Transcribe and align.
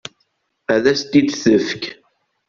Ad 0.73 0.85
as-t-id-tfek. 0.91 1.83